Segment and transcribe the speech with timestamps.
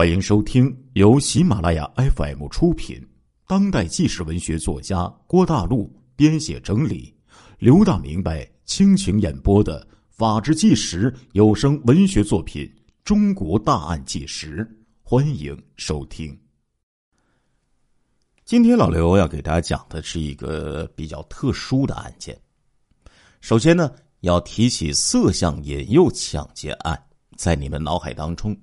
[0.00, 3.06] 欢迎收听由喜马拉雅 FM 出品、
[3.46, 7.14] 当代纪实文学作家郭大陆编写整理、
[7.58, 12.64] 刘大明白倾情演播的《法制纪实》有声文学作品
[13.04, 14.64] 《中国大案纪实》，
[15.02, 16.34] 欢迎收听。
[18.46, 22.34] 今天老刘要给大家讲的是一个比较特殊的案件。
[23.42, 26.98] 首先呢，要提起色相引诱抢劫案，
[27.36, 28.58] 在你们脑海当中。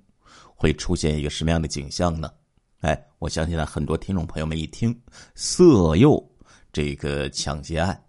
[0.58, 2.30] 会出现一个什么样的景象呢？
[2.82, 5.00] 哎，我相信呢，很多听众朋友们一听
[5.36, 6.22] 色诱
[6.74, 8.04] 这个抢劫案，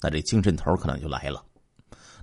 [0.00, 1.42] 那这精神头可能就来了。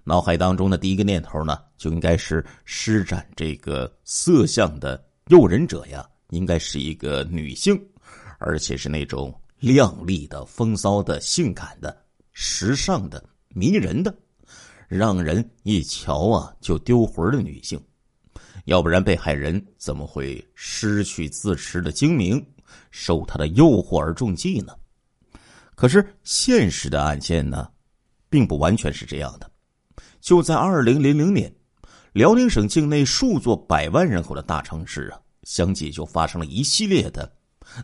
[0.03, 7.79] 脑海当中的第一个念头呢，就应该是施展这个色相的诱人者呀，应该是一个女性，
[8.37, 11.95] 而且是那种靓丽的、风骚的、性感的、
[12.31, 14.15] 时尚的、迷人的，
[14.87, 17.81] 让人一瞧啊就丢魂的女性。
[18.65, 22.45] 要不然，被害人怎么会失去自持的精明，
[22.91, 24.73] 受他的诱惑而中计呢？
[25.75, 27.69] 可是现实的案件呢，
[28.29, 29.51] 并不完全是这样的。
[30.21, 31.53] 就在二零零零年，
[32.13, 37.29] 辽宁省境内数座百万人口的大城市啊，相继就发生了一系列的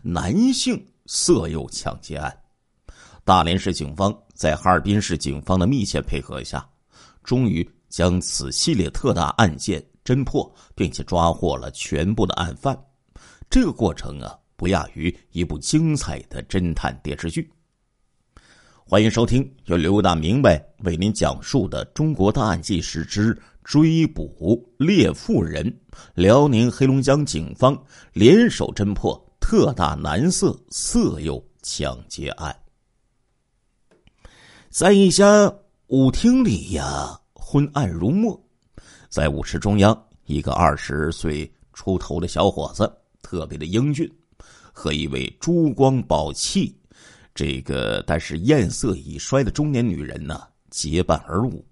[0.02, 2.34] 男性色诱抢劫案。
[3.22, 6.66] 大连市警方在哈尔滨市警方的密切配合下，
[7.22, 9.84] 终于将此系列特大案件。
[10.10, 12.76] 侦破，并且抓获了全部的案犯，
[13.48, 17.48] 这个过程啊，不亚于一部精彩的侦探电视剧。
[18.84, 25.64] 欢迎收听由刘大明白为您讲述的《中国大案纪实之追捕猎妇人》，
[26.14, 27.80] 辽宁黑龙江警方
[28.12, 32.56] 联手侦破特大男色色诱抢劫案。
[34.70, 35.54] 在一家
[35.86, 38.36] 舞厅里呀，昏暗如墨。
[39.10, 44.08] 在舞池中央，一个二十岁出头的小伙子，特别的英俊，
[44.72, 46.72] 和一位珠光宝气、
[47.34, 50.40] 这个但是艳色已衰的中年女人呢
[50.70, 51.66] 结伴而舞。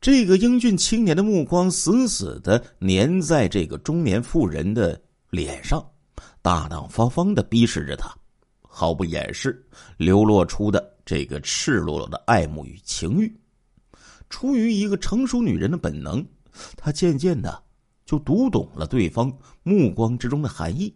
[0.00, 5.00] 这个英俊青年的目光死死的粘在这个中年妇人的
[5.30, 5.84] 脸上，
[6.40, 8.14] 大大方方的逼视着她，
[8.60, 9.66] 毫不掩饰
[9.96, 13.36] 流露出的这个赤裸裸的爱慕与情欲。
[14.28, 16.26] 出于一个成熟女人的本能，
[16.76, 17.62] 她渐渐的
[18.04, 20.92] 就读懂了对方目光之中的含义，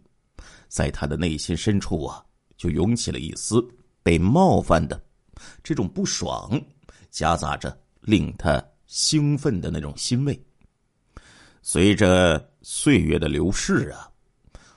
[0.69, 2.25] 在她的内心深处啊，
[2.57, 3.65] 就涌起了一丝
[4.03, 5.01] 被冒犯的
[5.63, 6.61] 这种不爽，
[7.11, 10.45] 夹杂着令她兴奋的那种欣慰。
[11.63, 14.11] 随着岁月的流逝啊，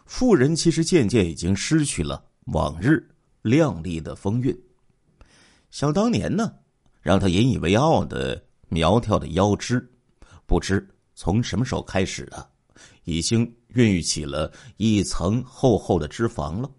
[0.06, 3.10] 妇人其实渐渐已经失去了往日
[3.42, 4.56] 靓丽的风韵。
[5.72, 6.54] 想当年呢。
[7.02, 9.86] 让他引以为傲的苗条的腰肢，
[10.46, 12.48] 不知从什么时候开始啊，
[13.04, 16.70] 已经孕育起了一层厚厚的脂肪了，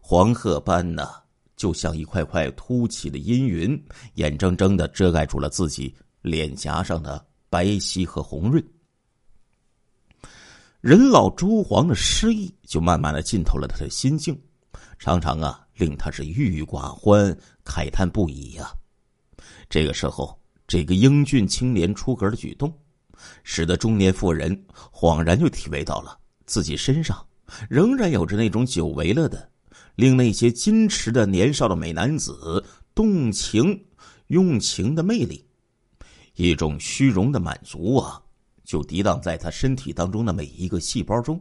[0.00, 1.08] 黄褐斑呢，
[1.56, 3.82] 就像一块块凸起的阴云，
[4.14, 8.64] 眼睁睁的遮盖住了自己脸颊上的白皙和红润。
[10.80, 14.38] 人老珠黄的诗意就慢慢的浸透了他的心境，
[14.98, 18.72] 常常啊，令他是郁郁寡欢，慨叹不已呀。
[19.68, 22.72] 这个时候，这个英俊青年出格的举动，
[23.44, 27.24] 使得中年妇人恍然就体味到了自己身上
[27.68, 29.50] 仍然有着那种久违了的、
[29.94, 33.84] 令那些矜持的年少的美男子动情
[34.28, 35.44] 用情的魅力，
[36.36, 38.22] 一种虚荣的满足啊，
[38.64, 41.40] 就涤荡在他身体当中的每一个细胞中，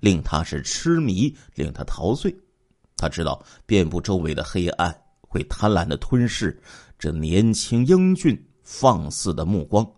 [0.00, 2.34] 令他是痴迷，令他陶醉。
[2.96, 6.60] 他知道遍布周围的黑暗会贪婪的吞噬。
[6.98, 9.88] 这年轻英俊放肆的目光，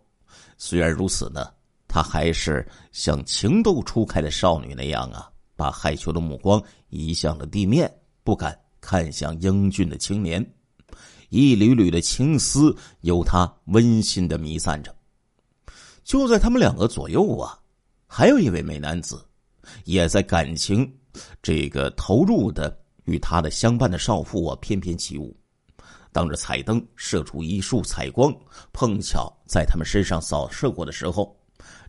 [0.59, 1.51] 虽然如此呢，
[1.89, 7.91] 他还是像情窦初开的少女那样啊，把害羞的目光移向了地面，
[8.23, 10.45] 不敢看向英俊的青年。
[11.31, 14.95] 一缕缕的青丝由他温馨的弥散着。
[16.05, 17.59] 就在他们两个左右啊，
[18.07, 19.25] 还有一位美男子，
[19.85, 20.93] 也在感情
[21.41, 25.35] 这个投入的与他的相伴的少妇啊翩翩起舞。
[26.13, 28.35] 当着彩灯射出一束彩光，
[28.73, 31.37] 碰巧在他们身上扫射过的时候，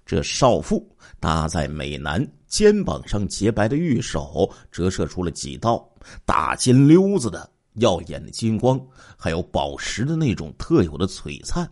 [0.06, 0.88] 这少妇
[1.20, 5.90] 搭在美男肩膀上洁白的玉手折射出了几道
[6.26, 8.80] 大金溜子的耀眼的金光，
[9.18, 11.70] 还有宝石的那种特有的璀璨。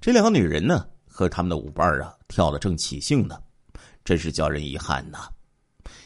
[0.00, 3.36] 这两个女人呢，和他们的舞伴啊，跳得正起兴呢，
[4.04, 5.28] 真是叫人遗憾呐。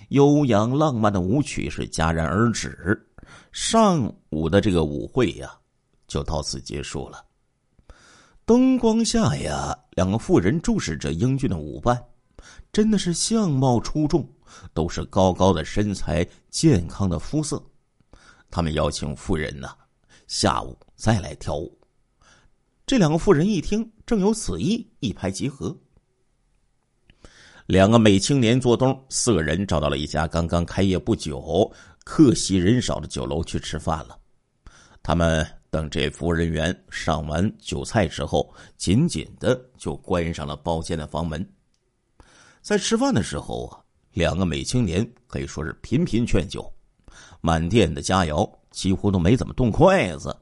[0.08, 3.07] 悠扬浪漫的舞曲是戛然而止。
[3.60, 5.52] 上午的这个舞会呀，
[6.06, 7.26] 就到此结束了。
[8.44, 12.00] 灯光下呀，两个妇人注视着英俊的舞伴，
[12.72, 14.24] 真的是相貌出众，
[14.72, 17.60] 都是高高的身材、健康的肤色。
[18.48, 19.68] 他们邀请妇人呢，
[20.28, 21.76] 下午再来跳舞。
[22.86, 25.76] 这两个妇人一听，正有此意，一拍即合。
[27.66, 31.70] 两个美青年做东，四个人找到了一家刚刚开业不久、
[32.10, 34.18] 客席人少的酒楼去吃饭了。
[35.02, 41.46] 他们等这服务人员上完酒菜之后，紧紧的就关上了包间的房门。
[42.62, 43.84] 在吃饭的时候啊，
[44.14, 46.72] 两个美青年可以说是频频劝酒，
[47.42, 50.34] 满店的佳肴几乎都没怎么动筷子，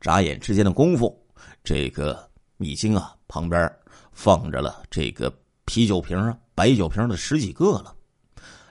[0.00, 1.16] 眨眼之间的功夫。
[1.62, 2.28] 这个
[2.58, 3.72] 已经啊，旁边
[4.10, 5.32] 放着了这个
[5.66, 7.94] 啤酒瓶啊、白酒瓶的十几个了。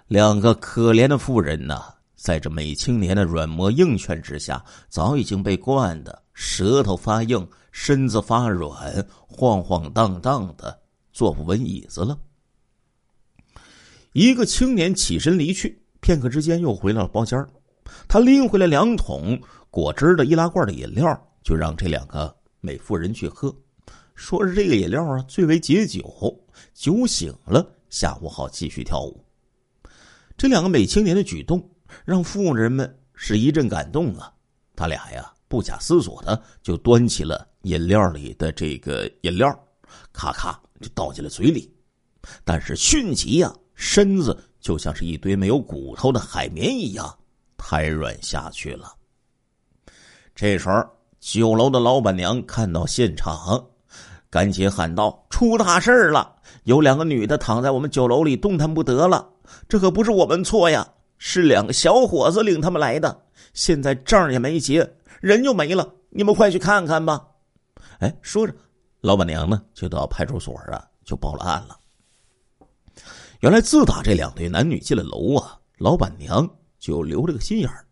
[0.07, 1.81] 两个可怜的妇人呢，
[2.21, 10.79] 在这美青年的软磨硬劝之下，早已经被灌的舌头发硬、身子发软，晃晃荡荡的
[11.11, 12.15] 坐不稳椅子了。
[14.13, 17.43] 一个青年起身离去，片刻之间又回到了包间
[18.07, 19.41] 他拎回来两桶
[19.71, 22.37] 果汁的易拉罐的饮料，就让这两个。
[22.59, 23.51] 美妇人去喝，
[24.13, 26.39] 说是这个饮料啊最为解酒，
[26.75, 29.25] 酒醒了下午好继续跳舞。
[30.37, 31.67] 这两个美青年的举动
[32.05, 34.31] 让妇人们是一阵感动啊！
[34.75, 39.47] 他俩呀不假思索的就端起了饮料里的这个饮料，
[40.11, 41.73] 咔咔就倒进了嘴里，
[42.43, 47.17] 但是迅即呀身子就像是一堆没有骨头的海绵一样
[47.57, 48.93] 瘫软下去了。
[50.35, 50.83] 这时候。
[51.21, 53.63] 酒楼的老板娘看到现场，
[54.27, 56.35] 赶紧喊道：“出大事了！
[56.63, 59.29] 有两个女的躺在我们酒楼里，动弹不得了。
[59.69, 63.25] 这可不是我们错呀，是两个小伙子领他们来的。
[63.53, 65.93] 现在账也没结，人就没了。
[66.09, 67.27] 你们快去看看吧。”
[68.01, 68.55] 哎，说着，
[69.01, 71.77] 老板娘呢就到派出所啊，就报了案了。
[73.41, 77.85] 原来自打这两对男女进了楼啊，老板娘就留了个心眼儿。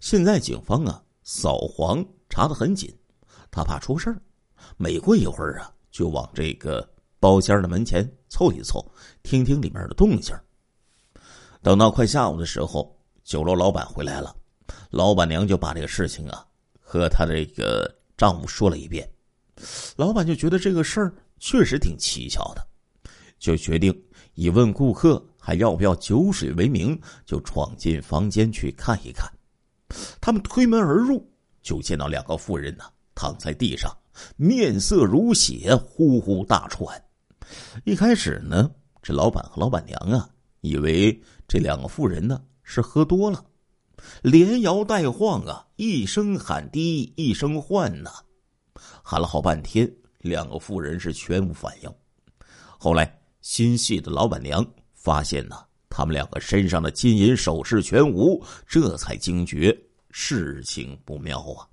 [0.00, 2.04] 现在警方啊扫黄。
[2.32, 2.96] 查的很紧，
[3.50, 4.22] 他怕出事儿，
[4.76, 6.88] 每过一会儿啊，就往这个
[7.18, 8.84] 包间的门前凑一凑，
[9.24, 10.32] 听听里面的动静。
[11.62, 14.34] 等到快下午的时候，酒楼老板回来了，
[14.90, 16.44] 老板娘就把这个事情啊
[16.80, 19.08] 和他这个丈夫说了一遍。
[19.96, 22.66] 老板就觉得这个事儿确实挺蹊跷的，
[23.38, 23.94] 就决定
[24.34, 29.30] 以问顾客还要不要酒水为名，就闯进房间去看一看。
[30.20, 31.26] 他们推门而入。
[31.62, 32.84] 就见到两个妇人呢，
[33.14, 33.94] 躺在地上，
[34.36, 37.04] 面色如血，呼呼大喘。
[37.84, 38.70] 一开始呢，
[39.02, 40.26] 这老板和老板娘啊，
[40.60, 43.44] 以为这两个妇人呢是喝多了，
[44.22, 48.10] 连摇带晃啊，一声喊低，一声唤呐，
[49.02, 51.94] 喊了好半天，两个妇人是全无反应。
[52.78, 55.56] 后来心细的老板娘发现呢，
[55.88, 59.76] 他们两个身上的金银首饰全无，这才惊觉。
[60.10, 61.68] 事情不妙啊！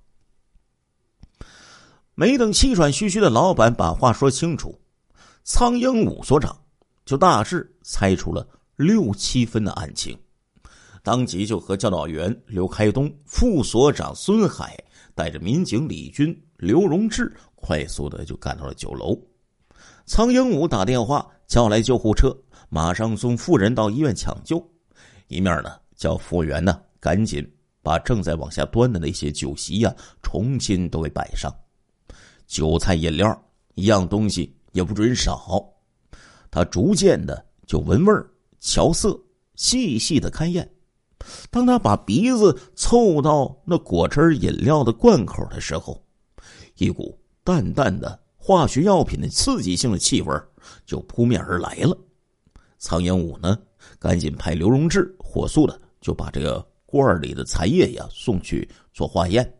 [2.14, 4.80] 没等气喘吁吁的老板把话说清楚，
[5.44, 6.56] 苍鹰武所长
[7.04, 8.46] 就大致猜出了
[8.78, 10.16] 六七分的案情，
[11.02, 14.78] 当即就和教导员刘开东、副所长孙海
[15.16, 19.20] 带着民警李军、刘荣志快速的就赶到了酒楼。
[20.06, 22.32] 苍鹦鹉打电话叫来救护车，
[22.68, 24.64] 马上送妇人到医院抢救，
[25.26, 27.46] 一面呢叫服务员呢赶紧。
[27.80, 31.50] 把正在往下端的那些酒席呀，重新都给摆上，
[32.46, 35.64] 酒菜饮料一样东西也不准少。
[36.50, 38.28] 他逐渐的就闻味儿、
[38.60, 39.18] 乔色、
[39.54, 40.70] 细细的勘验。
[41.50, 46.02] 当他把鼻子凑到那果汁饮料的罐口的时候，
[46.76, 50.34] 一股淡淡的化学药品的刺激性的气味
[50.86, 51.96] 就扑面而来了。
[52.78, 53.58] 苍蝇武呢，
[53.98, 56.66] 赶紧派刘荣志火速的就把这个。
[56.90, 59.54] 罐里的残液呀，送去做化验。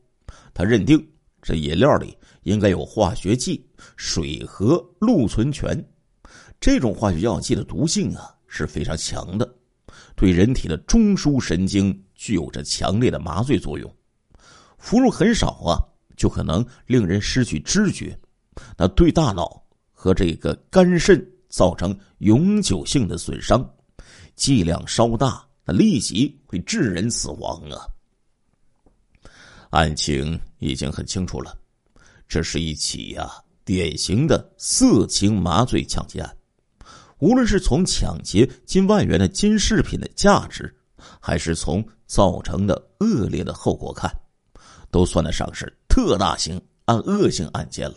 [0.54, 0.98] 他认定
[1.42, 3.62] 这饮料里应该有化学剂
[3.98, 5.78] 水和氯醇醛。
[6.58, 9.48] 这种化学药剂的毒性啊是非常强的，
[10.16, 13.96] 对人体的中枢神经具有着强烈的麻醉作用。
[14.78, 15.78] 服入很少啊，
[16.16, 18.18] 就可能令人失去知觉，
[18.76, 19.62] 那对大脑
[19.92, 23.64] 和这个肝肾造成永久性的损伤。
[24.34, 25.44] 剂量稍大。
[25.70, 27.76] 那立即会致人死亡啊！
[29.68, 31.54] 案情已经很清楚了，
[32.26, 33.30] 这是一起呀
[33.66, 36.36] 典型的色情麻醉抢劫案。
[37.18, 40.72] 无论是从抢劫近万元的金饰品的价值，
[41.20, 44.10] 还是从造成的恶劣的后果看，
[44.90, 47.96] 都算得上是特大型、按恶性案件了。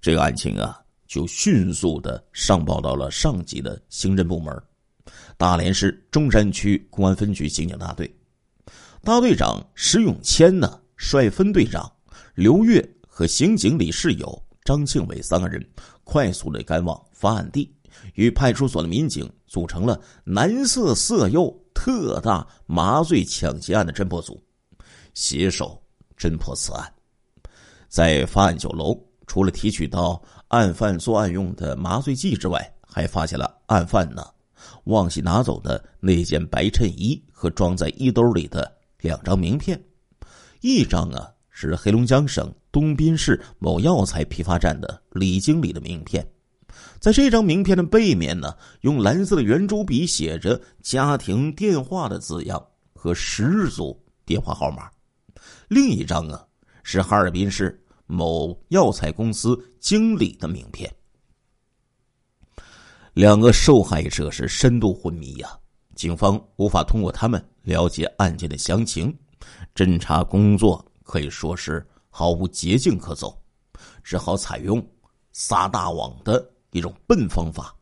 [0.00, 4.54] 这个案情啊，就迅速的上报到了上级的刑侦部门，
[5.36, 8.10] 大连市中山区公安分局刑警大队。
[9.02, 11.90] 大队长石永谦呢，率分队长
[12.34, 15.62] 刘月和刑警李世友、张庆伟三个人，
[16.04, 17.70] 快速的赶往发案地，
[18.14, 24.42] 与派出所的民警组成了蓝色色诱特大麻醉抢劫案的侦破组，
[25.14, 25.82] 携手
[26.18, 26.92] 侦破此案。
[27.88, 34.24] 在发案酒楼，除了提取到案犯作案用的麻醉剂之外，还发现了案犯呢
[34.84, 38.70] 忘记拿走的那件白衬衣和装在衣兜里的。
[39.00, 39.78] 两张名片，
[40.62, 46.26] 一张啊是黑龙江省东滨市某药材批发站的李经理的名片，
[47.04, 54.90] 在这张名片的背面呢，用蓝色的圆珠笔写着“家庭电话”的字样和十组电话号码。
[55.68, 56.42] 另一张啊
[56.82, 60.90] 是哈尔滨市某药材公司经理的名片。
[63.12, 65.50] 两个受害者是深度昏迷呀。
[65.94, 69.14] 警方无法通过他们了解案件的详情，
[69.74, 73.38] 侦查工作可以说是毫无捷径可走，
[74.02, 74.82] 只好采用
[75.32, 77.72] 撒大网的一种笨方法，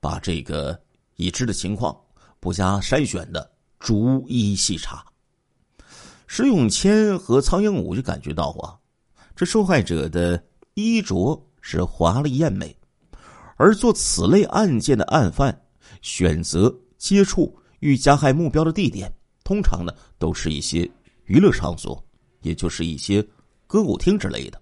[0.00, 0.78] 把这个
[1.14, 1.96] 已知的情况
[2.40, 3.48] 不加筛选的
[3.78, 5.06] 逐一细查。
[6.26, 8.76] 石永谦和苍蝇武就感觉到啊，
[9.36, 10.44] 这受害者的
[10.74, 12.76] 衣着是华丽艳美，
[13.56, 15.62] 而做此类案件的案犯
[16.02, 16.74] 选择。
[16.98, 19.08] 接触与加害目标的地点，
[19.44, 20.80] 通常呢都是一些
[21.26, 22.04] 娱乐场所，
[22.42, 23.24] 也就是一些
[23.68, 24.60] 歌舞厅之类的。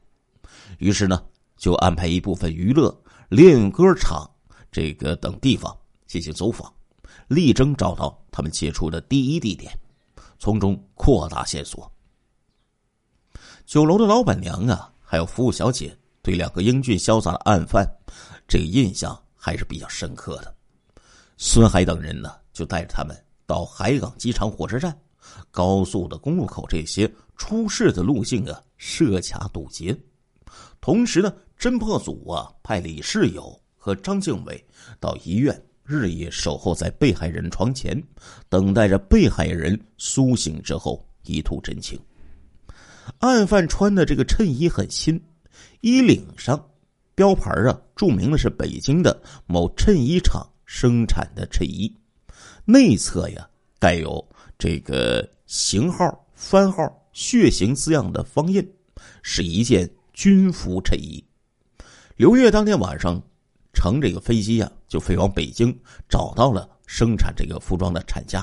[0.76, 1.24] 于是呢，
[1.56, 2.94] 就安排一部分娱乐、
[3.28, 4.28] 练歌场
[4.70, 6.72] 这个等地方进行走访，
[7.28, 9.76] 力争找到他们接触的第一地点，
[10.38, 11.90] 从中扩大线索。
[13.64, 17.84] 酒楼的老板娘啊，还有服务小姐，对两个英俊潇洒的案犯，
[18.46, 20.54] 这个印象还是比较深刻的。
[21.36, 24.96] 孙海等人呢，就带着他们到海港机场、火车站、
[25.50, 29.98] 高速的公路口这些出事的路径啊，设卡堵截。
[30.80, 34.64] 同时呢，侦破组啊，派李世友和张敬伟
[35.00, 38.00] 到医院，日夜守候在被害人床前，
[38.48, 41.98] 等待着被害人苏醒之后一吐真情。
[43.18, 45.20] 案犯穿的这个衬衣很新，
[45.80, 46.62] 衣领上
[47.14, 50.46] 标牌啊，注明的是北京的某衬衣厂。
[50.68, 51.96] 生产的衬衣，
[52.64, 53.48] 内侧呀
[53.78, 56.82] 带有这个型号、番号、
[57.12, 58.68] 血型字样的方印，
[59.22, 61.24] 是一件军服衬衣。
[62.16, 63.22] 刘月当天晚上
[63.74, 68.40] 乘这个飞机呀，就飞往北京，找到了生产这个服装的厂家。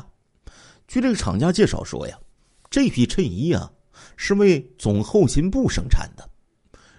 [0.87, 2.15] 据这个厂家介绍说呀，
[2.69, 3.67] 这批衬衣啊
[4.15, 6.29] 是为总后勤部生产的。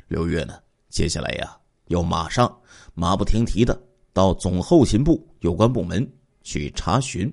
[0.08, 0.54] 刘月呢，
[0.88, 2.52] 接下来呀要马上
[2.92, 3.80] 马不停蹄的。
[4.12, 6.04] 到总后勤部有关部门
[6.42, 7.32] 去查询，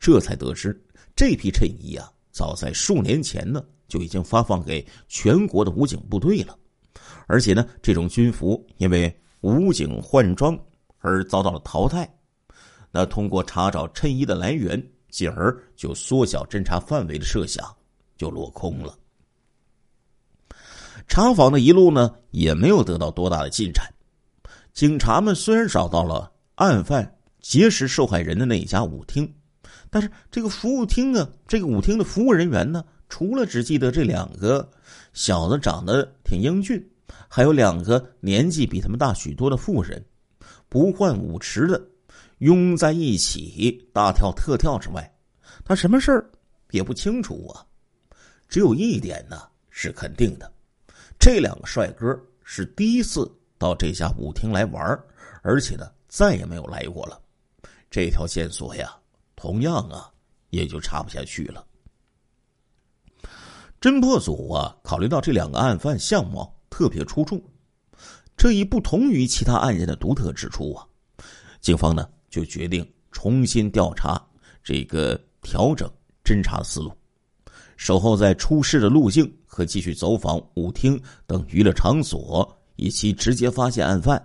[0.00, 0.76] 这才得知
[1.14, 6.58] 这批衬衣啊，早在数年前呢就已经发放给全国的武警部队了，
[7.26, 10.58] 而且呢，这种军服因为武警换装
[10.98, 12.08] 而遭到了淘汰。
[12.90, 17.64] 那通过查找衬衣的来源，进而就缩小侦查范围的设想
[18.16, 18.96] 就落空了。
[21.06, 23.84] 查访的一路呢，也没有得到多大的进展。
[24.72, 29.32] 警察们虽然找到了案犯劫持受害人的那一家舞厅，
[29.90, 34.68] 但是这个服务厅啊，这个舞厅的服务人员呢，除了只记得这两个
[35.12, 36.84] 小子长得挺英俊，
[37.28, 40.04] 还有两个年纪比他们大许多的妇人，
[40.68, 41.80] 不换舞池的
[42.38, 45.18] 拥在一起大跳特跳之外，
[45.64, 46.30] 他什么事儿
[46.70, 47.64] 也不清楚啊。
[48.48, 50.52] 只有一点呢是肯定的，
[51.18, 53.30] 这两个帅哥是第一次。
[53.58, 55.02] 到这家舞厅来玩
[55.40, 57.18] 而且呢，再也没有来过了。
[57.90, 58.94] 这条线索呀，
[59.34, 60.12] 同样啊，
[60.50, 61.66] 也就查不下去了。
[63.80, 67.42] 侦破组啊，考虑到这两个案犯相貌特别出众，
[68.36, 70.84] 这一不同于其他案件的独特之处啊，
[71.62, 74.22] 警方呢就决定重新调查
[74.62, 75.90] 这个调整
[76.22, 76.92] 侦查思路，
[77.78, 82.46] 守候在出事的路径和继续走访舞厅等娱乐场所。
[82.78, 84.22] 以及直接发现案犯，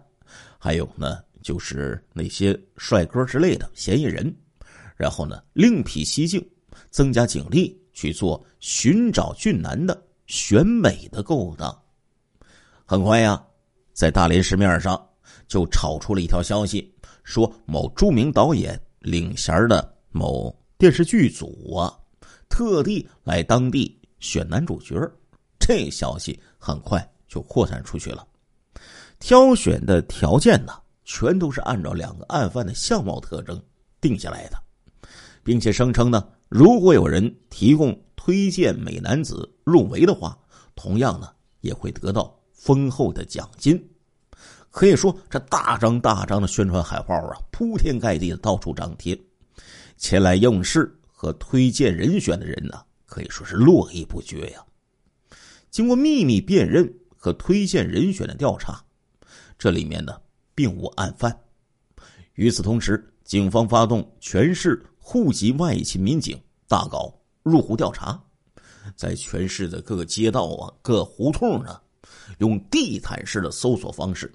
[0.60, 4.36] 还有呢，就是那些帅哥之类的嫌疑人，
[4.98, 6.46] 然后呢，另辟蹊径，
[6.90, 11.74] 增加警力去做寻找俊男的选美的勾当。
[12.92, 13.42] 很快呀，
[13.94, 15.02] 在大连市面上
[15.48, 16.94] 就炒出了一条消息，
[17.24, 21.98] 说某著名导演领衔的某电视剧组啊，
[22.50, 24.94] 特地来当地选男主角。
[25.58, 28.28] 这消息很快就扩散出去了。
[29.20, 30.74] 挑选的条件呢，
[31.06, 33.58] 全都是按照两个案犯的相貌特征
[34.02, 34.58] 定下来的，
[35.46, 40.38] 并且声称呢，如果有人提供推荐美男子入围的话，
[40.76, 41.30] 同样呢
[41.62, 43.84] 也会得到丰厚的奖金。
[44.70, 49.20] 可以说，这大张大张的宣传海报啊，铺天盖地的到处张贴，
[49.98, 54.64] 前来应试和推荐人选的人呢，可以说是络绎不绝呀。
[55.72, 56.88] 经过秘密辨认
[57.18, 58.82] 和推荐人选的调查，
[59.58, 60.22] 这里面呢
[60.54, 61.38] 并无案犯。
[62.36, 67.14] 与此同时，警方发动全市户籍外勤民警大搞
[67.44, 68.22] 入户调查，
[68.96, 71.82] 在全市的各个街道啊、各胡同呢，
[72.40, 74.32] 用地毯式的搜索方式。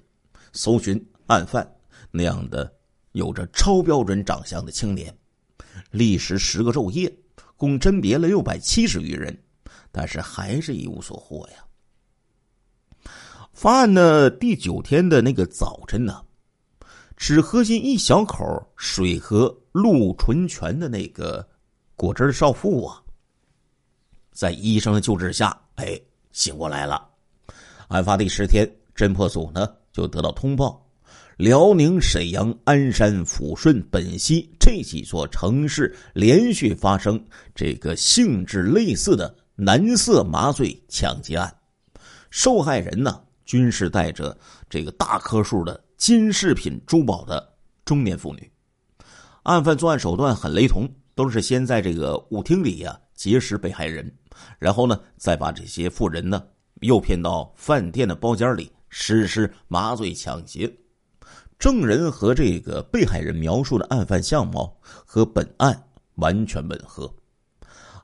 [0.53, 1.69] 搜寻案犯
[2.09, 2.73] 那样的
[3.11, 5.15] 有着超标准长相的青年，
[5.91, 7.15] 历时十个昼夜，
[7.55, 9.37] 共甄别了六百七十余人，
[9.91, 13.11] 但是还是一无所获呀。
[13.53, 16.23] 发案的第九天的那个早晨呢，
[17.15, 21.47] 只喝进一小口水和鹿纯泉的那个
[21.95, 23.03] 果汁少妇啊，
[24.31, 25.99] 在医生的救治下，哎，
[26.31, 27.09] 醒过来了。
[27.87, 29.67] 案发第十天，侦破组呢。
[29.93, 30.87] 就得到通报，
[31.37, 37.19] 辽宁、沈阳、鞍山、抚顺、本溪这几座城市连续发生
[37.55, 41.51] 这个性质类似的男色麻醉抢劫案，
[42.29, 44.37] 受害人呢均是带着
[44.69, 47.51] 这个大颗数的金饰品珠宝的
[47.83, 48.51] 中年妇女。
[49.41, 54.13] 案犯作案手段很雷同，都是先在这个舞厅里呀结识被害人，
[54.59, 56.43] 然后呢再把这些妇人呢
[56.81, 58.71] 诱骗到饭店的包间里。
[58.89, 60.73] 实施麻醉抢劫，
[61.59, 65.83] 证人和这个被害人描述的案犯相貌和本案
[66.15, 67.13] 完全吻合。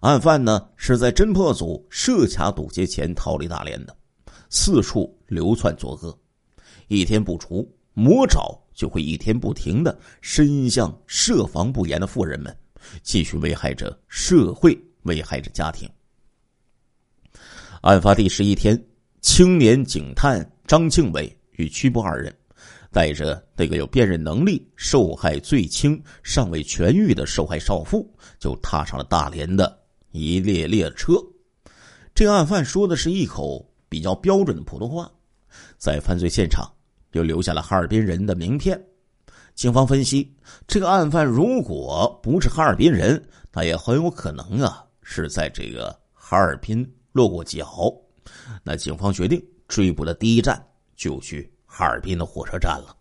[0.01, 3.95] 案犯呢是在侦破组设卡堵截前逃离大连的，
[4.49, 6.15] 四处流窜作恶，
[6.89, 12.55] 一天不除，魔爪就会一天不停的伸向设防不严的富人们，
[13.01, 15.89] 继续危害着社会，危害着家庭。
[17.83, 18.81] 案发第十一天，
[19.19, 20.49] 青年警探。
[20.65, 22.33] 张庆伟与曲波二人，
[22.93, 29.77] 带着那个有辨认能力、受害最轻、尚未痊愈的受害少妇，就踏上了大连的
[30.11, 31.15] 一列列车。
[32.15, 35.11] 这个案犯说的是一口比较标准的普通话，
[35.77, 36.65] 在犯罪现场
[37.11, 38.81] 又留下了哈尔滨人的名片。
[39.55, 40.33] 警方分析，
[40.67, 47.89] 这个案犯如果不是哈尔滨人，那也很有可能啊是在这个哈尔滨落过脚。
[48.61, 49.41] 那警方决定。
[49.65, 50.63] 追捕的第一站
[50.95, 52.95] 就去哈尔滨的火车站了。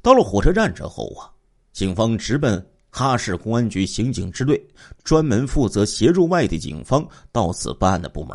[0.00, 1.28] 到了火车站之后啊，
[1.70, 4.58] 警方直奔哈市公安局刑警支队，
[5.04, 8.34] 专门负责协助外地警方到此办案的部门，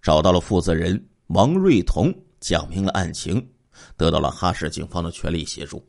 [0.00, 2.10] 找到了负责人王瑞彤，
[2.40, 3.46] 讲明了案情，
[3.94, 5.84] 得到了哈市警方的全力协助。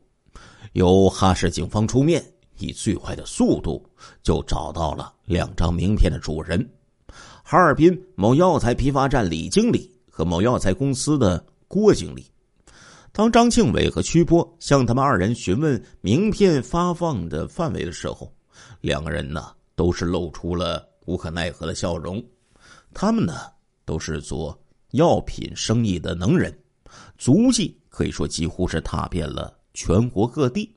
[0.73, 2.21] 由哈市警方出面，
[2.57, 3.81] 以最快的速度
[4.21, 6.69] 就找到了两张名片的主人。
[7.47, 12.25] 哈尔滨某药材批发站李经理和某药材公司的郭经理，
[13.11, 18.33] 当张庆伟和曲波向他们二人询问名片发放的范围的时候，
[18.81, 22.19] 两个人呢都是露出了无可奈何的笑容。
[22.95, 23.35] 他们呢
[23.85, 24.59] 都是做
[24.93, 26.51] 药品生意的能人，
[27.15, 30.75] 足迹可以说几乎是踏遍了全国各地，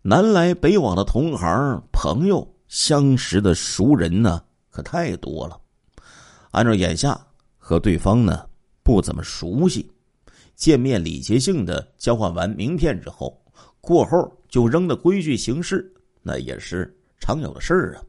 [0.00, 5.60] 南来北往的同行、朋友、相识的熟人呢可太多了。
[6.54, 7.20] 按照眼下
[7.58, 8.48] 和对方呢
[8.84, 9.90] 不怎么熟悉，
[10.54, 13.36] 见面礼节性的交换完名片之后，
[13.80, 18.02] 过后就扔的规矩行事，那也是常有的事儿啊。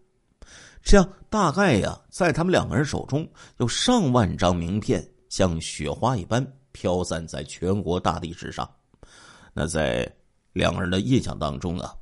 [0.83, 3.27] 这样大概呀，在他们两个人手中，
[3.57, 8.69] 有上万张名片像雪花一般飘散在全国大地之上。
[9.53, 10.07] 那在
[10.53, 11.95] 两个人的印象当中啊，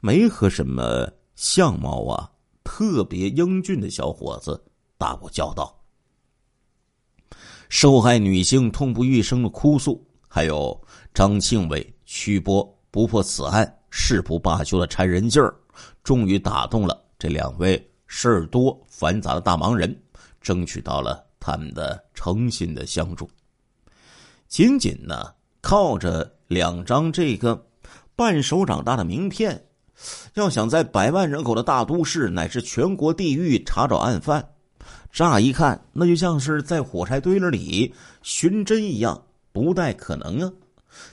[0.00, 2.30] 没和什么相貌啊
[2.64, 4.58] 特别英俊的小伙子。
[4.98, 5.78] 打过交道，
[7.68, 10.80] 受害女性痛不欲生的哭诉，还有
[11.12, 15.54] 张庆伟、曲波不破此案誓不罢休的缠人劲儿，
[16.02, 20.02] 终于打动了这两位事儿多繁杂的大忙人，
[20.40, 23.28] 争取到了他们的诚心的相助。
[24.48, 27.66] 仅仅呢，靠着两张这个
[28.14, 29.66] 半手掌大的名片，
[30.34, 34.52] 要想在百万人口的大都市乃至全国地域查找案犯。
[35.16, 40.52] 乍一看，那就像是在火柴堆里寻针一样，不太可能啊。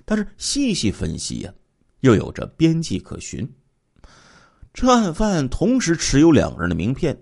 [0.03, 1.53] 但是细细分析呀，
[2.01, 3.49] 又有着边际可循。
[4.73, 7.17] 这案犯同时持有两个人的名片，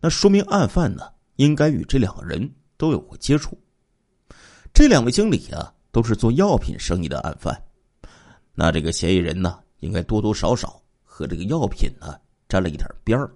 [0.00, 1.02] 那说明案犯呢
[1.36, 3.54] 应该与这两个人都有过接触。
[4.72, 7.62] 这两位经理啊，都是做药品生意的案犯。
[8.54, 12.18] 那这个嫌疑人呢，应该多多少少和这个药品呢
[12.48, 13.30] 沾了一点边儿。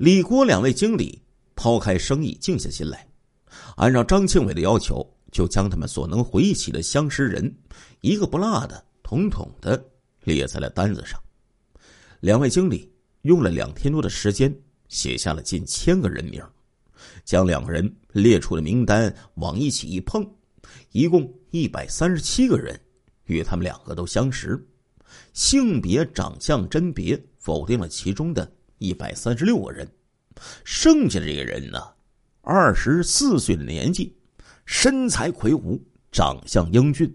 [0.00, 1.20] 李郭两位经理
[1.54, 3.06] 抛开生意，静下心来，
[3.76, 7.54] 按照张庆伟的要求，就将他们所能回忆起的相识人，
[8.00, 9.84] 一个不落的，统统的
[10.24, 11.20] 列在了单子上。
[12.20, 12.90] 两位经理
[13.22, 14.50] 用了两天多的时间，
[14.88, 16.42] 写下了近千个人名，
[17.26, 20.26] 将两个人列出的名单往一起一碰，
[20.92, 22.80] 一共一百三十七个人。
[23.26, 24.66] 与他们两个都相识，
[25.34, 29.86] 性别、长相、甄别否定了其中的一百三十六个人，
[30.64, 31.78] 剩下的这个人呢，
[32.40, 34.16] 二十四岁的年纪，
[34.64, 35.78] 身材魁梧，
[36.10, 37.14] 长相英俊，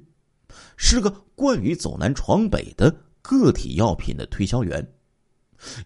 [0.78, 4.88] 是个惯于走南闯北的个体药品的推销员。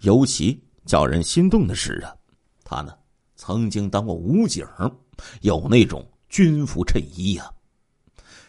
[0.01, 2.13] 尤其叫人心动的是啊，
[2.65, 2.93] 他呢
[3.37, 4.67] 曾经当过武警，
[5.39, 7.49] 有那种军服衬衣呀。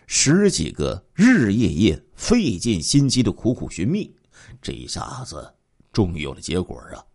[0.09, 4.13] 十几个日日夜夜费尽心机的苦苦寻觅，
[4.61, 5.55] 这一下子
[5.93, 7.07] 终于有了结果啊！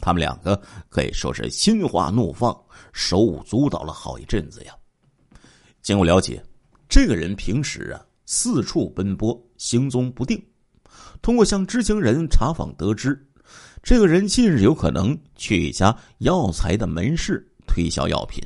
[0.00, 2.58] 他们两个可以说是心花怒放，
[2.92, 4.74] 手舞足蹈了好一阵子呀。
[5.82, 6.42] 经过了解，
[6.88, 10.42] 这个人平时啊四处奔波，行踪不定。
[11.22, 13.18] 通过向知情人查访得知，
[13.82, 18.42] 这个人近日有可能去一家药材的门市推销药品。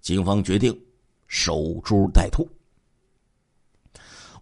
[0.00, 0.78] 警方决定
[1.26, 2.48] 守株待兔。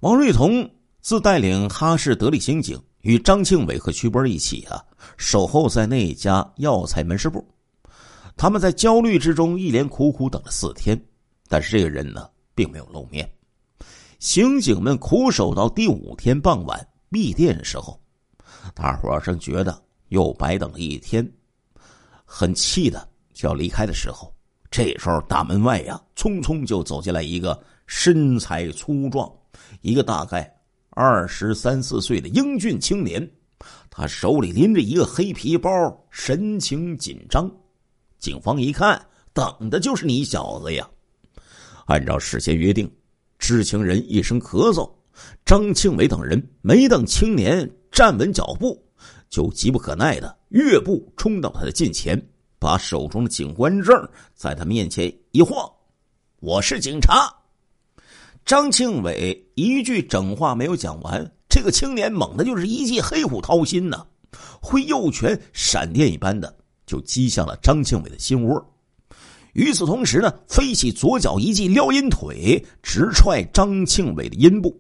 [0.01, 4.83] 王瑞彤自带领哈市得力刑警与张庆伟和徐波一起啊，
[5.19, 7.47] 守候在那家药材门市部。
[8.35, 11.01] 他们在焦虑之中一连苦苦等了四天，
[11.47, 13.31] 但是这个人呢，并没有露面。
[14.19, 18.01] 刑警们苦守到第五天傍晚闭店的时候，
[18.75, 21.31] 大伙儿正觉得又白等了一天，
[22.25, 24.35] 很气的就要离开的时候，
[24.71, 29.31] 这时候大门外呀，匆匆就走进来一个身材粗壮。
[29.83, 30.53] 一个大概
[30.97, 33.29] 二十三四岁的英俊青年，
[33.91, 35.71] 他手里拎着一个黑皮包，
[36.09, 37.51] 神情紧张。
[38.21, 40.89] 警方一看，等的就是你小子呀！
[41.87, 42.89] 按照事先约定，
[43.41, 44.89] 知情人一声咳嗽，
[45.45, 48.81] 张庆伟等人没等青年站稳脚步，
[49.29, 52.25] 就急不可耐的跃步冲到他的近前，
[52.61, 55.69] 把手中的警官证在他面前一晃
[56.39, 57.29] ：“我是警察。”
[58.45, 64.05] 张庆伟一句整话没有讲完，这个青年猛的就是一记黑虎掏心呐，
[64.61, 66.55] 挥右拳闪电一般的
[66.85, 68.63] 就击向了张庆伟的心窝。
[69.55, 74.79] 与此同时呢，飞起左脚一记撩阴腿，直踹张庆伟的阴部。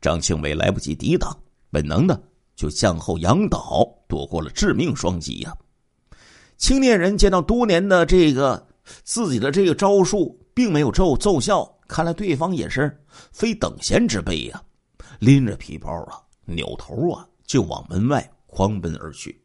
[0.00, 1.36] 张庆伟来不及抵挡，
[1.70, 2.18] 本能的
[2.56, 5.54] 就向后仰倒，躲过了致命双击呀。
[6.56, 8.66] 青年人见到多年的这个
[9.04, 11.70] 自己的这个招数并没有奏奏效。
[11.88, 14.62] 看来对方也是非等闲之辈呀，
[15.18, 19.42] 拎着皮包啊，扭头啊就往门外狂奔而去。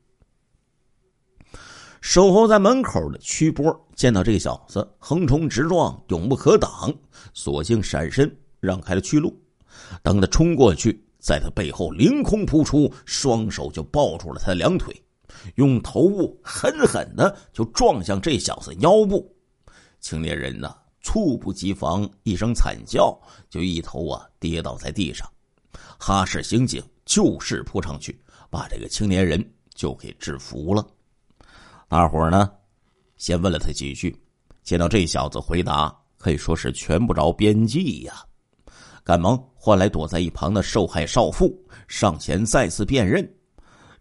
[2.02, 6.94] 守候在门口的曲波见到这小子横冲直撞，永不可挡，
[7.34, 8.30] 索性闪身
[8.60, 9.42] 让开了去路。
[10.04, 14.94] 等他冲过去，在他背后凌空扑出，双手就抱住了他的两腿，
[15.56, 19.34] 用头部狠狠的就撞向这小子腰部。
[20.02, 20.76] 青年人呢？
[21.04, 23.16] 猝不及防，一声惨叫，
[23.50, 25.30] 就一头啊跌倒在地上。
[26.00, 30.86] 哈市刑警就势扑上去，把这个青年人就给制服了。
[31.88, 32.50] 大伙儿呢，
[33.18, 34.18] 先问了他几句，
[34.64, 38.26] 见到这小子回答可以说是全不着边际呀，
[39.04, 41.54] 赶忙唤来躲在一旁的受害少妇
[41.88, 43.30] 上前再次辨认。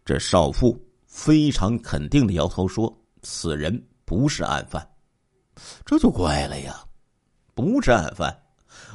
[0.05, 4.89] 这少妇非常肯定的摇头说：“此人不是案犯。”
[5.85, 6.83] 这就怪了呀。
[7.55, 8.35] 不是案犯，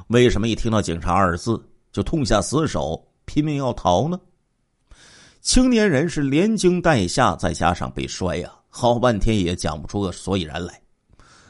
[0.08, 4.20] 为什么一听到“警察”二字就痛下死手，拼命要逃呢？
[5.42, 10.82] 青年人是连惊带吓，再加上被摔呀，好半天也讲不出个所以然来，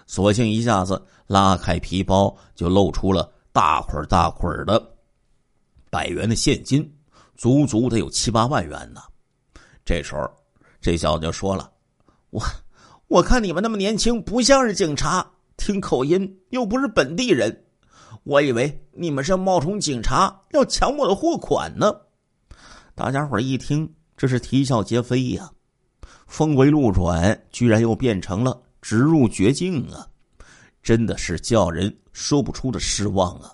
[0.05, 4.81] 索性一下子拉开皮包，就露出了大捆大捆的
[5.89, 6.93] 百元的现金，
[7.37, 9.01] 足足得有七八万元呢。
[9.85, 10.29] 这时候，
[10.81, 11.71] 这小子就说了
[12.29, 12.43] ：“我
[13.07, 15.25] 我看你们那么年轻，不像是警察。”
[15.57, 17.65] 听口音又不是本地人，
[18.23, 21.93] 我以为你们是要冒充警察要抢我的货款呢。
[22.95, 25.51] 大家伙一听，这是啼笑皆非呀。
[26.27, 30.07] 峰回路转，居然又变成了直入绝境啊！
[30.81, 33.51] 真的是叫人说不出的失望啊！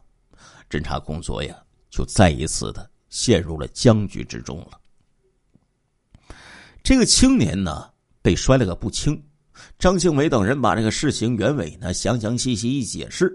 [0.70, 1.56] 侦查工作呀，
[1.90, 4.80] 就再一次的陷入了僵局之中了。
[6.84, 7.90] 这个青年呢，
[8.22, 9.22] 被摔了个不轻。
[9.78, 13.32] 张庆伟等人把这个事情原委呢详详细细一解释，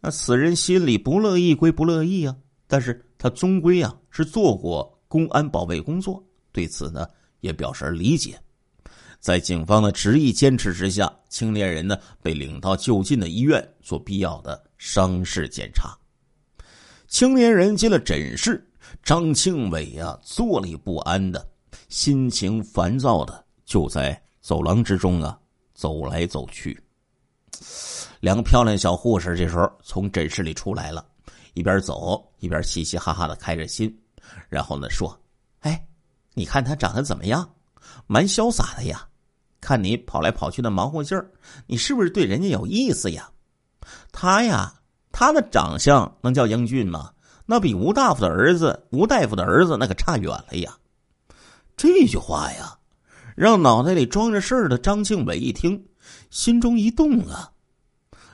[0.00, 2.36] 那此人心里不乐意归不乐意啊，
[2.66, 7.06] 但是他终归啊是做过公安保卫工作，对此呢
[7.40, 8.38] 也表示理解。
[9.20, 15.96] 在警方的执意坚持之下，青年人呢被领到就近的医院做必要的伤势检查。
[17.08, 18.64] 青年人进了诊室，
[19.02, 21.44] 张庆伟啊坐立不安的，
[21.88, 25.38] 心情烦躁的就在走廊之中啊
[25.74, 26.82] 走来走去。
[28.18, 31.04] 两个漂亮小护士这时候从诊室里出来了，
[31.52, 33.94] 一边走一边嘻嘻哈哈的开着心，
[34.48, 35.14] 然后呢说
[35.60, 35.86] ：“哎，
[36.32, 37.46] 你看他长得怎么样？
[38.06, 39.06] 蛮潇洒的呀。
[39.60, 41.30] 看你跑来跑去的忙活劲儿，
[41.66, 43.30] 你是不是对人家有意思呀？
[44.12, 44.72] 他呀，
[45.12, 47.12] 他的长相能叫英俊吗？
[47.44, 50.74] 那比吴大夫的儿子吴大夫的儿子那可差远了呀。”
[51.76, 52.77] 这句话呀，
[53.38, 55.80] 让脑袋里装着事儿的张庆伟一听，
[56.28, 57.48] 心中一动啊。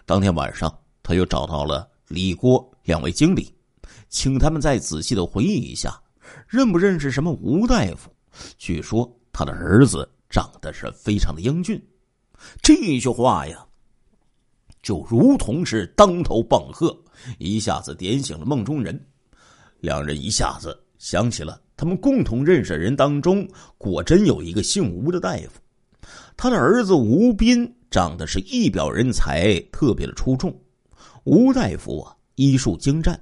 [0.06, 3.54] 当天晚上，他又找到了李郭两位经理，
[4.08, 6.00] 请他们再仔细的回忆一下，
[6.48, 8.10] 认不认识什么吴大夫？
[8.56, 11.78] 据说他的儿子长得是非常的英俊。
[12.62, 13.62] 这句话呀，
[14.82, 16.98] 就如同是当头棒喝，
[17.36, 18.98] 一下子点醒了梦中人。
[19.80, 25.60] 两人一下子想起了他们共同认识的人当中，果真有一个姓吴的大夫，
[26.36, 27.74] 他的儿子吴斌。
[27.90, 30.52] 长得是一表人才，特别的出众。
[31.22, 33.16] 吴大夫啊，医术精湛，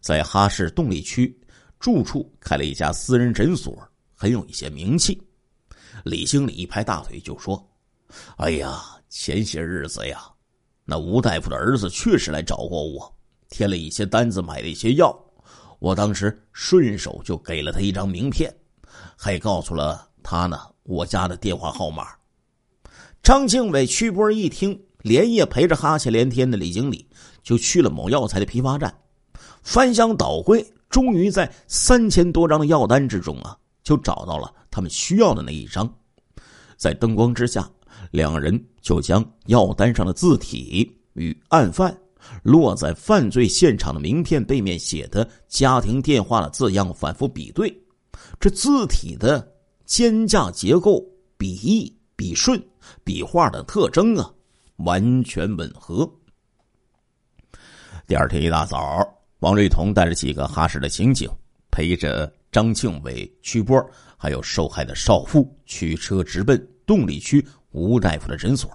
[0.00, 1.36] 在哈市动力区
[1.80, 3.76] 住处开了一家私人诊所，
[4.14, 5.20] 很有一些名气。
[6.04, 7.60] 李经理一拍大腿就说
[8.38, 10.22] ：“哎呀，前些日子呀，
[10.84, 13.12] 那吴大夫的儿子确实来找过我，
[13.48, 15.12] 填了一些单子，买了一些药。
[15.84, 18.50] 我当时顺手就给了他一张名片，
[19.18, 22.08] 还告诉了他呢我家的电话号码。”
[23.22, 27.06] 张庆伟、曲波一听，连夜陪着哈欠连天的李经理，
[27.42, 28.94] 就去了某药材的批发站，
[29.62, 35.86] 翻箱倒柜，终于在三千多张的药单之中啊，就找到了他们需要的那一张。
[36.78, 37.70] 在灯光之下，
[38.10, 41.94] 两人就将药单上的字体与案犯
[42.42, 47.74] 落在犯罪现场的名片背面写的家庭电话的字样反复比对，
[48.38, 49.46] 这字体的
[49.84, 51.04] 间架结构、
[51.36, 51.94] 笔意。
[52.16, 52.64] 笔顺、
[53.02, 54.32] 笔画的特征啊，
[54.76, 56.08] 完全吻合。
[58.06, 59.04] 第二天一大早，
[59.40, 61.28] 王瑞彤带着几个哈市的刑警，
[61.72, 63.84] 陪着张庆伟、曲波，
[64.16, 68.70] 还有受害的少妇，驱车直奔动力区吴大夫的诊所。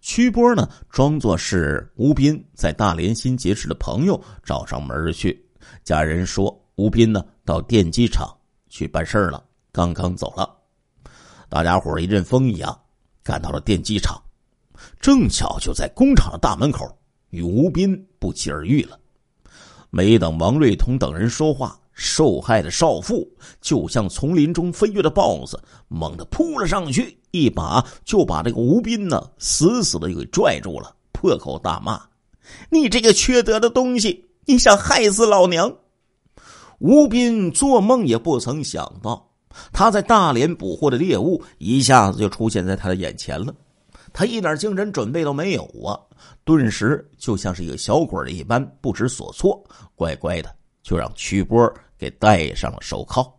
[0.00, 5.44] 曲波呢，装作是吴斌在大连新结识的朋友，找上门去。
[5.84, 8.28] 家人说，吴斌呢到电机厂
[8.68, 10.48] 去办事了，刚刚走了。
[11.48, 12.78] 大家伙一阵风一样
[13.22, 14.20] 赶到了电机厂，
[15.00, 16.86] 正巧就在工厂的大门口
[17.30, 18.98] 与吴斌不期而遇了。
[19.90, 32.00] 没等王瑞彤等人说话，受害的少妇就像丛林中飞跃的豹子，猛地扑了上去，一把就把这个吴斌呢死死的给拽住了，破口大骂
[32.72, 35.70] ：“你这个缺德的东西，你想害死老娘！”
[36.80, 39.28] 吴斌做梦也不曾想到。
[39.70, 43.54] 他在大连捕获的猎物一下子就出现在他的眼前了，
[44.10, 46.00] 他一点精神准备都没有啊！
[46.44, 49.62] 顿时就像是一个小鬼一般不知所措，
[49.94, 50.50] 乖乖的
[50.82, 53.30] 就让曲波给戴上了手铐。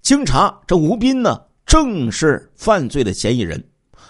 [0.00, 3.62] 经查，这吴斌呢正是犯罪的嫌疑人，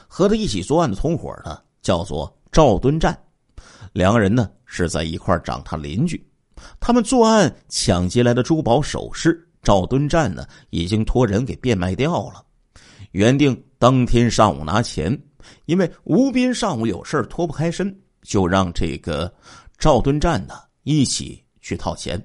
[0.06, 3.18] 和他一起作案的同伙呢叫做赵敦战，
[3.92, 6.24] 两个人呢是在一块长他邻居，
[6.78, 9.42] 他们作案抢劫来的珠宝首饰。
[9.62, 12.44] 赵敦战呢，已经托人给变卖掉了。
[13.10, 15.20] 原定当天上午拿钱，
[15.64, 19.34] 因为吴斌上午有事脱不开身，就让这个
[19.76, 20.54] 赵敦战呢
[20.84, 22.22] 一起去套钱。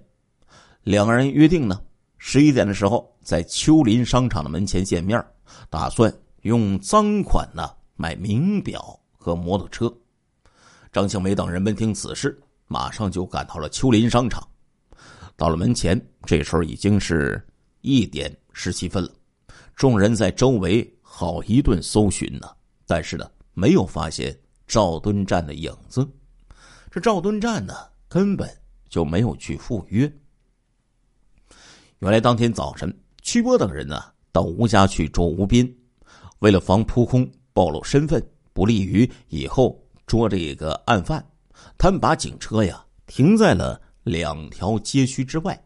[0.84, 1.80] 两个人约定呢，
[2.17, 5.24] 十一点的时候在秋林商场的门前见面，
[5.70, 9.94] 打算用赃款呢买名表和摩托车。
[10.91, 14.46] 张庆梅等人闻听此事，马上就赶到了秋林商场。
[15.38, 17.39] 到了门前，这时候已经是
[17.82, 19.12] 一点十七分了。
[19.76, 22.48] 众人在周围好一顿搜寻呢，
[22.88, 26.08] 但是呢，没有发现赵敦战的影子。
[26.89, 27.74] 这赵敦战呢，
[28.10, 28.50] 根本
[28.89, 30.12] 就没有去赴约。
[32.02, 35.72] 原来当天早晨，曲波等人呢到吴家去捉吴斌，
[36.40, 41.24] 为了防扑空暴露身份，不利于以后捉这个案犯，
[41.78, 43.80] 他们把警车呀停在了。
[44.04, 45.64] 两条街区之外，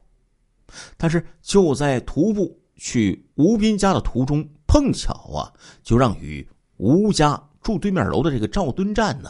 [0.98, 5.48] 但是就在徒步去吴斌家的途中，碰巧啊，
[5.84, 6.46] 就让与
[6.76, 9.30] 吴家住对面楼的这个赵敦战呢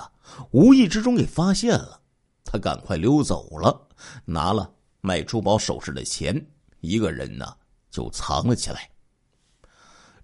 [0.49, 2.01] 无意之中给发现了，
[2.43, 3.79] 他赶快溜走了，
[4.25, 6.43] 拿了卖珠宝首饰的钱，
[6.85, 7.53] 一个人呢
[7.89, 8.89] 就藏了起来。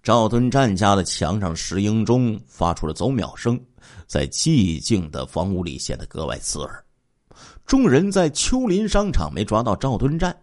[0.04, 3.60] 赵敦战家的墙上石英钟发出了走秒声，
[4.08, 6.84] 在寂静的房屋里显得格外刺耳。
[7.66, 10.36] 众人在秋林商场没抓到赵敦战，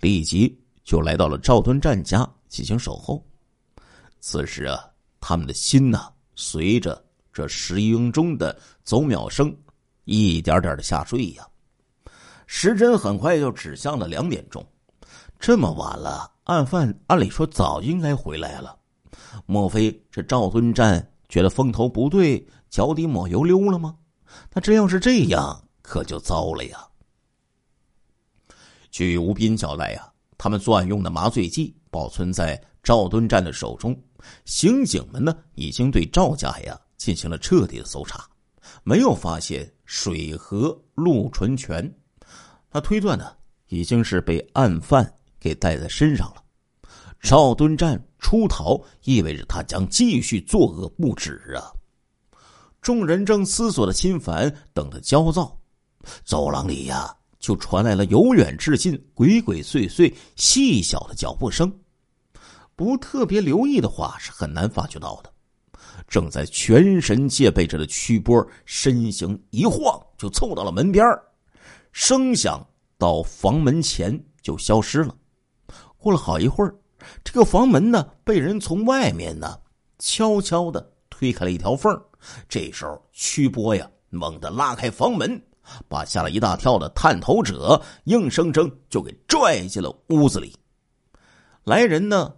[0.00, 3.22] 立即就来到了赵敦战家进行守候。
[4.20, 4.82] 此时啊，
[5.20, 9.54] 他们的心呐，随着这石英钟的走秒声，
[10.04, 11.46] 一点点的下坠呀。
[12.46, 14.66] 时针很快就指向了两点钟，
[15.46, 18.78] 这么晚了，案犯按理说早应该回来了。
[19.44, 23.94] 莫非这赵敦战觉得风头不对，脚底抹油溜了吗？
[24.54, 26.88] 那真要是这样，可就糟了呀！
[28.90, 33.94] 据吴斌交代呀，他们作案用的麻醉剂保存在赵敦战的手中，
[34.46, 38.26] 刑警们呢已经对赵家呀进行了彻底的搜查，
[38.82, 41.94] 没有发现水和陆纯全，
[42.72, 43.30] 那推断呢
[43.68, 46.42] 已经是被案犯给带在身上了。
[47.20, 51.68] 赵敦战出逃，意味着他将继续作恶不止啊！
[52.80, 55.54] 众人正思索的心烦，等得焦躁，
[56.24, 61.70] 走廊里呀，就传来了由远至近、鬼鬼祟祟、细小的脚步声。
[62.74, 65.30] 不特别留意的话，是很难发觉到的。
[66.08, 71.04] 正在全神戒备着的曲波，身形一晃，就凑到了门边
[71.92, 72.66] 声响
[72.98, 75.14] 到房门前就消失了。
[76.04, 76.74] 过了好一会儿。
[77.24, 79.58] 这个房门呢，被人从外面呢
[79.98, 81.98] 悄悄的推开了一条缝
[82.46, 85.42] 这时候，曲波呀猛地拉开房门，
[85.88, 90.54] 把吓了一大跳的探头者硬生生就给拽进了屋子里。
[91.64, 92.34] 来人呢，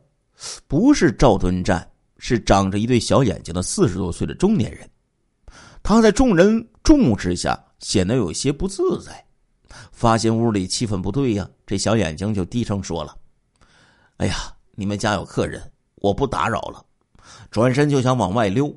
[0.68, 4.88] 不是赵敦战，是长着一对小眼睛的四十多岁的中年人。
[5.82, 9.24] 他在众人注目之下，显得有些不自在。
[9.92, 13.16] 发现屋里气氛不对呀，这小眼睛就低声说了
[14.18, 16.84] ：“哎呀。”你们家有客人，我不打扰了。
[17.50, 18.70] 转身就想往外溜，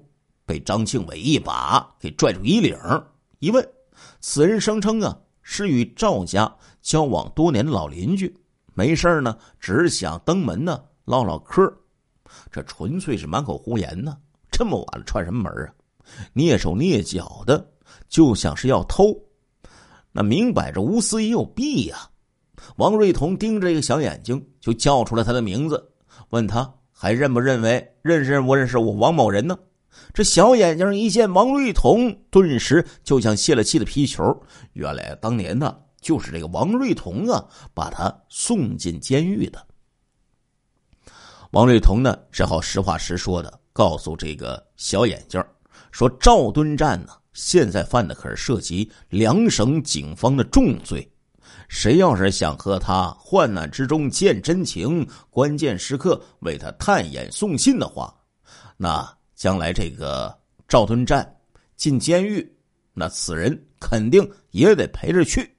[0.45, 2.79] 被张庆伟一把给拽住衣领。
[3.39, 3.69] 一问，
[4.21, 6.49] 此人声称啊是与赵家
[6.81, 8.33] 交往多年的老邻居，
[8.73, 11.69] 没事呢，只想登门呢唠唠嗑。
[12.49, 14.17] 这纯粹是满口胡言呢！
[14.49, 15.73] 这么晚了串什么门啊？
[16.33, 17.69] 蹑手蹑脚的，
[18.07, 19.13] 就像是要偷。
[20.13, 22.08] 那明摆着无私也有弊呀！
[22.77, 25.91] 王瑞彤盯着一个小眼睛，就叫出了他的名字，
[26.29, 29.57] 问他还认不认为认识不认识我王某人呢？
[30.13, 34.23] 这小眼睛一见王瑞彤，顿时就像泄了气的皮球。
[34.73, 39.65] 原来当年呢，就是这个王瑞彤啊，把他送进监狱的。
[41.51, 45.43] 王瑞彤呢，只好实话实说的告诉这个小眼镜
[45.91, 51.11] 说赵敦战呢，现在犯的可是涉及两省警方的重罪。
[51.69, 58.13] 谁要是想和他患难之中见真情，关键时刻为他探眼送信的话，
[58.75, 60.35] 那将来这个
[60.67, 61.37] 赵敦战
[61.75, 62.45] 进监狱，
[62.91, 65.55] 那此人肯定也得陪着去。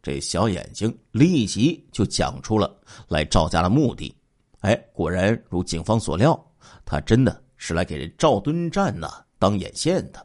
[0.00, 4.16] 这小眼睛立即就讲出了来赵家的目的。
[4.60, 6.40] 哎，果然如警方所料，
[6.84, 9.10] 他真的是来给赵敦战呢
[9.40, 10.24] 当眼线的。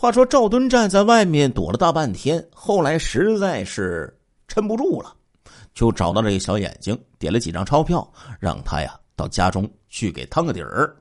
[0.00, 4.10] 话说赵敦站在外面躲了大半天，后来实在是
[4.48, 5.14] 撑不住了，
[5.74, 10.96] 就找到这个小眼睛，点了几张钞票，让他呀到家中去给探个底儿。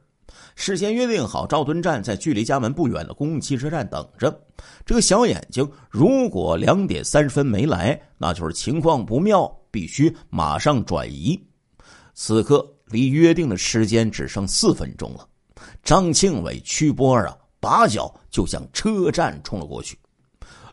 [0.54, 4.38] 事先约定好，赵敦站在距离家门不远的公共汽车站等着。
[4.86, 11.42] 这个小眼睛如果两点三十分没来，那就是情况不妙，必须马上转移。
[12.16, 15.26] 此刻离约定的时间只剩四分钟了，
[15.86, 17.34] 张庆伟、曲波啊。
[17.60, 19.98] 拔脚就向车站冲了过去。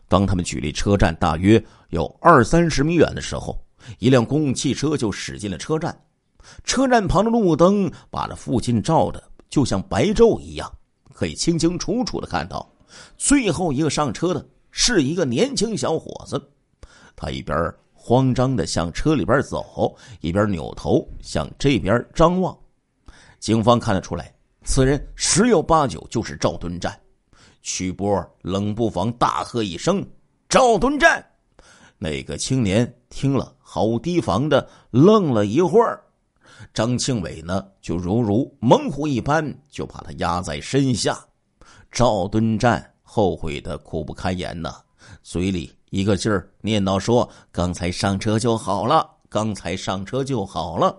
[0.07, 3.61] 当他们距离车站大约有二三十米远的时候，
[3.99, 5.97] 一辆公共汽车就驶进了车站。
[6.63, 10.71] 车站旁的路灯把这附近照的就像白昼一样，
[11.13, 12.69] 可以清清楚楚的看到，
[13.17, 16.41] 最后一个上车的是一个年轻小伙子。
[17.17, 22.57] 他一边慌张的向车里边走，一边扭头向这边张望。
[23.39, 24.33] 警方看得出来。
[24.69, 26.99] 此人十有八九就是赵敦战，
[27.61, 30.05] 曲波冷不防大喝一声
[30.49, 31.25] ：“赵敦战！”
[31.97, 36.03] 那个青年听了，毫无提防的愣了一会儿。
[36.73, 41.17] 张庆伟呢，就如如猛虎一般，就把他压在身下。
[41.89, 44.75] 赵敦战后悔的苦不堪言呐，
[45.23, 50.93] 嘴里一个劲儿念叨说：“刚才上车就好了，刚才上车就好了。”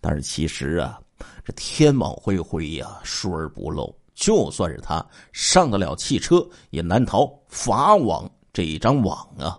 [0.00, 0.98] 但是其实啊。
[1.44, 3.94] 这天网恢恢呀，疏而不漏。
[4.14, 9.58] 就算是他上得了汽车，也难逃法网这一张网啊！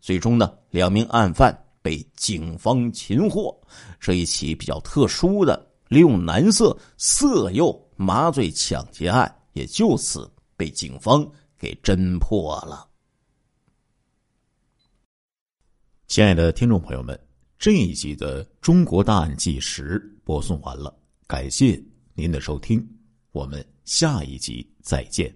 [0.00, 3.54] 最终呢，两名案犯被警方擒获。
[4.00, 11.24] 这一起比较特殊的利用男色色诱麻醉抢劫案，也就此被警方
[11.58, 12.88] 给侦破了。
[16.08, 17.20] 亲爱的听众朋友们，
[17.58, 20.96] 这一集的《中国大案纪实》播送完了，
[21.30, 21.80] 感谢
[22.14, 22.84] 您的收听，
[23.30, 25.32] 我们下一集再见。